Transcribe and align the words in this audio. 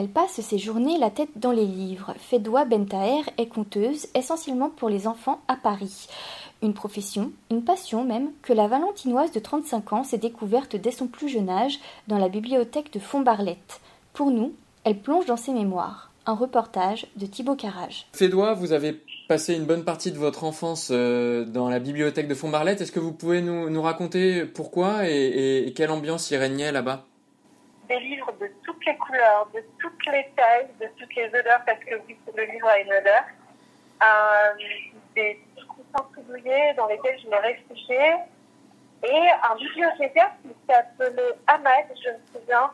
Elle 0.00 0.08
passe 0.08 0.40
ses 0.40 0.58
journées 0.58 0.96
la 0.96 1.10
tête 1.10 1.30
dans 1.34 1.50
les 1.50 1.66
livres. 1.66 2.14
Fedwa 2.20 2.64
Bentaher 2.64 3.22
est 3.36 3.48
conteuse, 3.48 4.06
essentiellement 4.14 4.70
pour 4.70 4.88
les 4.88 5.08
enfants 5.08 5.40
à 5.48 5.56
Paris. 5.56 6.06
Une 6.62 6.72
profession, 6.72 7.32
une 7.50 7.64
passion 7.64 8.04
même, 8.04 8.30
que 8.42 8.52
la 8.52 8.68
Valentinoise 8.68 9.32
de 9.32 9.40
35 9.40 9.92
ans 9.92 10.04
s'est 10.04 10.16
découverte 10.16 10.76
dès 10.76 10.92
son 10.92 11.08
plus 11.08 11.28
jeune 11.28 11.50
âge 11.50 11.80
dans 12.06 12.18
la 12.18 12.28
bibliothèque 12.28 12.92
de 12.92 13.00
Fontbarlette. 13.00 13.80
Pour 14.12 14.30
nous, 14.30 14.52
elle 14.84 15.00
plonge 15.00 15.26
dans 15.26 15.36
ses 15.36 15.52
mémoires. 15.52 16.12
Un 16.26 16.34
reportage 16.34 17.08
de 17.16 17.26
Thibaut 17.26 17.56
Carrage. 17.56 18.06
Fédois, 18.12 18.54
vous 18.54 18.72
avez 18.72 19.02
passé 19.26 19.56
une 19.56 19.64
bonne 19.64 19.82
partie 19.82 20.12
de 20.12 20.18
votre 20.18 20.44
enfance 20.44 20.90
euh, 20.92 21.44
dans 21.44 21.68
la 21.68 21.80
bibliothèque 21.80 22.28
de 22.28 22.36
Fontbarlette. 22.36 22.80
Est-ce 22.82 22.92
que 22.92 23.00
vous 23.00 23.12
pouvez 23.12 23.42
nous, 23.42 23.82
raconter 23.82 24.44
pourquoi 24.44 25.08
et, 25.08 25.72
quelle 25.74 25.90
ambiance 25.90 26.30
y 26.30 26.36
régnait 26.36 26.70
là-bas? 26.70 27.04
Des 27.88 28.00
livres 28.00 28.32
de 28.40 28.50
toutes 28.64 28.84
les 28.84 28.96
couleurs, 28.96 29.48
de 29.54 29.64
toutes 29.78 30.06
les 30.06 30.30
tailles, 30.36 30.68
de 30.80 30.86
toutes 30.98 31.14
les 31.14 31.28
odeurs, 31.28 31.62
parce 31.66 31.78
que 31.80 31.94
oui, 32.06 32.18
le 32.36 32.44
livre 32.44 32.68
a 32.68 32.78
une 32.80 32.92
odeur. 32.92 33.24
Euh, 34.02 34.54
des 35.14 35.40
douillets 36.28 36.74
dans 36.74 36.86
lesquels 36.86 37.18
je 37.20 37.28
me 37.28 37.36
réfugiais. 37.36 38.16
Et 39.04 39.28
un 39.42 39.54
bibliothécaire 39.56 40.32
qui 40.42 40.54
s'appelait 40.68 41.34
Ahmad, 41.46 41.86
je 42.04 42.10
me 42.10 42.40
souviens, 42.40 42.70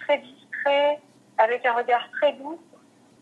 très 0.00 0.18
discret, 0.18 0.98
avec 1.36 1.64
un 1.66 1.74
regard 1.74 2.08
très 2.12 2.32
doux, 2.32 2.58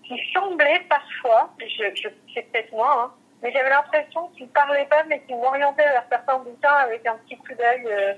qui 0.05 0.17
semblait 0.33 0.85
parfois, 0.89 1.51
je, 1.61 1.95
je 1.95 2.09
c'est 2.33 2.43
peut-être 2.53 2.73
moi, 2.73 3.03
hein, 3.03 3.13
mais 3.43 3.53
j'avais 3.53 3.71
l'impression 3.71 4.29
qu'il 4.29 4.47
ne 4.47 4.51
parlait 4.53 4.87
pas, 4.87 5.03
mais 5.05 5.21
qu'il 5.23 5.37
m'orientait 5.37 5.83
vers 5.83 6.05
certains 6.09 6.39
bouquins 6.39 6.69
avec 6.73 7.05
un 7.07 7.17
petit 7.17 7.37
coup 7.37 7.55
d'œil. 7.55 7.87
Euh, 7.87 8.15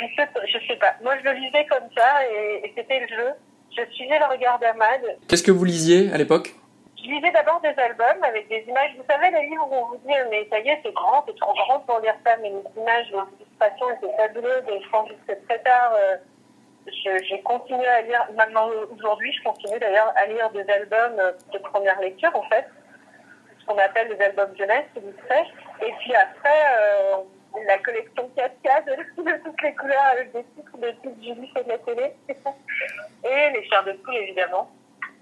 je 0.00 0.58
sais 0.66 0.76
pas. 0.76 0.94
Moi, 1.02 1.14
je 1.18 1.24
le 1.24 1.32
lisais 1.32 1.66
comme 1.66 1.88
ça 1.96 2.24
et, 2.30 2.72
c'était 2.76 3.00
le 3.00 3.08
jeu. 3.08 3.30
Je 3.76 3.82
suivais 3.92 4.18
le 4.18 4.26
regard 4.26 4.58
d'Ahmad. 4.58 5.18
Qu'est-ce 5.28 5.42
que 5.42 5.52
vous 5.52 5.64
lisiez 5.64 6.12
à 6.12 6.16
l'époque? 6.16 6.54
Je 6.96 7.10
lisais 7.10 7.30
d'abord 7.30 7.60
des 7.60 7.74
albums 7.80 8.22
avec 8.24 8.48
des 8.48 8.64
images. 8.68 8.90
Vous 8.96 9.04
savez, 9.08 9.30
les 9.30 9.48
livres 9.48 9.68
où 9.70 9.74
on 9.74 9.86
vous 9.86 9.96
dit, 9.98 10.14
mais 10.30 10.46
ça 10.50 10.58
y 10.58 10.68
est, 10.68 10.80
c'est 10.82 10.92
grand, 10.92 11.24
c'est 11.26 11.36
trop 11.36 11.52
grand 11.52 11.80
pour 11.80 12.00
lire 12.00 12.14
ça, 12.24 12.36
mais 12.40 12.50
les 12.50 12.82
images, 12.82 13.06
les 13.10 13.44
illustrations 13.44 13.90
étaient 13.90 14.16
fabuleuses 14.16 14.64
et 14.68 14.82
je 14.82 14.88
pense 14.88 15.08
que 15.08 15.14
c'est 15.28 15.46
très 15.46 15.58
tard. 15.60 15.92
Euh, 15.94 16.16
j'ai 17.28 17.40
continué 17.42 17.86
à 17.86 18.02
lire, 18.02 18.26
maintenant 18.36 18.68
aujourd'hui, 18.96 19.32
je 19.32 19.42
continue 19.42 19.78
d'ailleurs 19.78 20.12
à 20.16 20.26
lire 20.26 20.50
des 20.50 20.68
albums 20.70 21.20
de 21.52 21.58
première 21.58 21.98
lecture 22.00 22.30
en 22.34 22.42
fait, 22.48 22.66
ce 23.58 23.66
qu'on 23.66 23.78
appelle 23.78 24.08
les 24.08 24.24
albums 24.24 24.56
jeunesse 24.56 24.86
illustrés. 24.96 25.52
Et 25.82 25.92
puis 26.00 26.14
après, 26.14 26.62
euh, 26.78 27.16
la 27.66 27.78
collection 27.78 28.30
cascade 28.36 28.86
de 29.16 29.44
toutes 29.44 29.62
les 29.62 29.74
couleurs 29.74 30.06
avec 30.12 30.32
des 30.32 30.44
titres 30.56 30.78
de 30.78 30.90
toutes 31.02 31.22
Julie 31.22 31.50
fait 31.54 31.64
de 31.64 31.68
la 31.68 31.78
télé. 31.78 32.12
Et 33.24 33.50
les 33.54 33.68
chairs 33.68 33.84
de 33.84 33.92
poule 33.92 34.14
évidemment. 34.14 34.70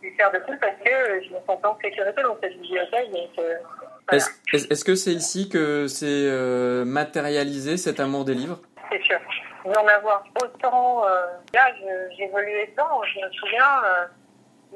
Les 0.03 0.15
chairs 0.17 0.33
de 0.33 0.39
poule 0.39 0.59
parce 0.59 0.77
que 0.85 1.25
je 1.25 1.31
me 1.31 1.39
sens 1.47 1.61
pas 1.61 1.71
en 1.71 1.79
sécurité 1.81 2.23
dans 2.23 2.37
cette 2.43 2.61
bibliothèque. 2.61 3.11
Euh, 3.39 4.19
est-ce 4.53 4.85
que 4.85 4.95
c'est 4.95 5.13
ici 5.13 5.49
que 5.49 5.87
c'est 5.87 6.05
euh, 6.07 6.85
matérialisé 6.85 7.77
cet 7.77 8.01
amour 8.01 8.25
des 8.25 8.35
livres? 8.35 8.61
C'est 8.91 9.03
sûr 9.03 9.19
d'en 9.65 9.87
avoir 9.87 10.25
autant. 10.43 11.07
Euh, 11.07 11.27
là, 11.55 11.73
j'évoluais 12.17 12.67
dedans. 12.67 13.03
Je 13.05 13.21
me 13.21 13.31
souviens, 13.33 13.83
euh, 13.85 14.07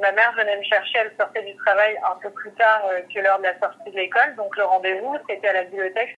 ma 0.01 0.13
mère 0.13 0.33
venait 0.37 0.57
me 0.57 0.63
chercher, 0.65 0.99
elle 0.99 1.13
sortait 1.19 1.45
du 1.45 1.55
travail 1.57 1.99
un 2.11 2.17
peu 2.21 2.31
plus 2.31 2.53
tard 2.53 2.83
euh, 2.91 3.01
que 3.13 3.21
l'heure 3.21 3.39
de 3.39 3.45
la 3.45 3.59
sortie 3.59 3.91
de 3.91 3.97
l'école. 3.97 4.35
Donc 4.37 4.57
le 4.57 4.65
rendez-vous, 4.65 5.17
c'était 5.29 5.49
à 5.49 5.53
la 5.53 5.65
bibliothèque. 5.65 6.18